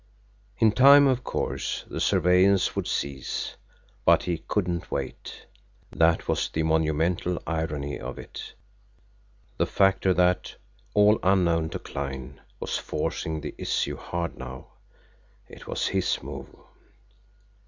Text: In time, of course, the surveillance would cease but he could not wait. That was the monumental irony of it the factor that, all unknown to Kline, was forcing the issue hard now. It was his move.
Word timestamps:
In 0.57 0.71
time, 0.71 1.05
of 1.05 1.23
course, 1.23 1.85
the 1.87 1.99
surveillance 2.01 2.75
would 2.75 2.87
cease 2.87 3.55
but 4.03 4.23
he 4.23 4.39
could 4.47 4.67
not 4.67 4.89
wait. 4.89 5.45
That 5.91 6.27
was 6.27 6.49
the 6.49 6.63
monumental 6.63 7.37
irony 7.45 7.99
of 7.99 8.17
it 8.17 8.55
the 9.59 9.67
factor 9.67 10.11
that, 10.15 10.55
all 10.95 11.19
unknown 11.21 11.69
to 11.69 11.77
Kline, 11.77 12.41
was 12.59 12.79
forcing 12.79 13.41
the 13.41 13.53
issue 13.59 13.95
hard 13.95 14.39
now. 14.39 14.69
It 15.47 15.67
was 15.67 15.85
his 15.89 16.23
move. 16.23 16.47